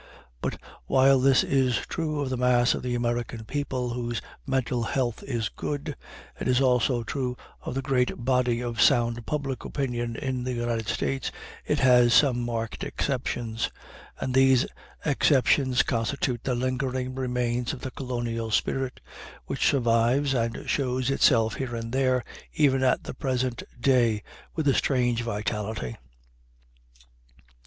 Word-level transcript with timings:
But 0.41 0.59
while 0.87 1.19
this 1.19 1.43
is 1.43 1.75
true 1.85 2.21
of 2.21 2.31
the 2.31 2.35
mass 2.35 2.73
of 2.73 2.81
the 2.81 2.95
American 2.95 3.45
people 3.45 3.89
whose 3.91 4.19
mental 4.47 4.81
health 4.81 5.21
is 5.21 5.49
good, 5.49 5.95
and 6.39 6.49
is 6.49 6.59
also 6.59 7.03
true 7.03 7.37
of 7.61 7.75
the 7.75 7.83
great 7.83 8.11
body 8.25 8.63
of 8.63 8.81
sound 8.81 9.23
public 9.27 9.63
opinion 9.63 10.15
in 10.15 10.43
the 10.43 10.53
United 10.53 10.87
States, 10.87 11.31
it 11.67 11.77
has 11.81 12.15
some 12.15 12.41
marked 12.41 12.83
exceptions; 12.83 13.69
and 14.19 14.33
these 14.33 14.65
exceptions 15.05 15.83
constitute 15.83 16.43
the 16.45 16.55
lingering 16.55 17.13
remains 17.13 17.71
of 17.71 17.81
the 17.81 17.91
colonial 17.91 18.49
spirit, 18.49 19.01
which 19.45 19.67
survives, 19.67 20.33
and 20.33 20.67
shows 20.67 21.11
itself 21.11 21.53
here 21.57 21.75
and 21.75 21.91
there 21.93 22.23
even 22.55 22.81
at 22.81 23.03
the 23.03 23.13
present 23.13 23.61
day, 23.79 24.23
with 24.55 24.67
a 24.67 24.73
strange 24.73 25.21
vitality. 25.21 25.95